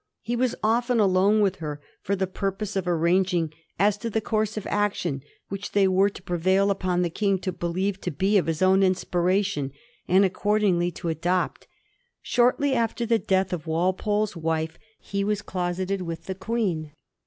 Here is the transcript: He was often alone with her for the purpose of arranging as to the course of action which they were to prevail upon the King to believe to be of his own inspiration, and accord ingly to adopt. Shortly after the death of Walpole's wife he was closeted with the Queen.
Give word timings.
He 0.23 0.35
was 0.35 0.55
often 0.63 0.99
alone 0.99 1.41
with 1.41 1.57
her 1.57 1.79
for 2.01 2.15
the 2.15 2.25
purpose 2.25 2.75
of 2.75 2.87
arranging 2.87 3.53
as 3.77 3.97
to 3.99 4.09
the 4.09 4.19
course 4.19 4.57
of 4.57 4.65
action 4.65 5.21
which 5.49 5.73
they 5.73 5.87
were 5.87 6.09
to 6.09 6.23
prevail 6.23 6.71
upon 6.71 7.03
the 7.03 7.09
King 7.11 7.37
to 7.41 7.51
believe 7.51 8.01
to 8.01 8.09
be 8.09 8.35
of 8.39 8.47
his 8.47 8.63
own 8.63 8.81
inspiration, 8.81 9.71
and 10.07 10.25
accord 10.25 10.63
ingly 10.63 10.91
to 10.95 11.09
adopt. 11.09 11.67
Shortly 12.23 12.73
after 12.73 13.05
the 13.05 13.19
death 13.19 13.53
of 13.53 13.67
Walpole's 13.67 14.35
wife 14.35 14.79
he 14.99 15.23
was 15.23 15.43
closeted 15.43 16.01
with 16.01 16.25
the 16.25 16.33
Queen. 16.33 16.93